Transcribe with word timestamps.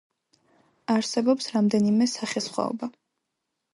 არსებობს 0.93 1.51
რამდენიმე 1.57 2.09
სახესხვაობა. 2.15 2.91